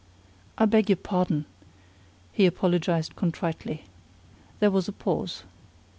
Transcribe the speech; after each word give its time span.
"I 0.57 0.65
beg 0.65 0.89
your 0.89 0.95
pardon," 0.95 1.45
he 2.33 2.47
apologized 2.47 3.15
contritely. 3.15 3.83
There 4.59 4.71
was 4.71 4.87
a 4.87 4.91
pause. 4.93 5.43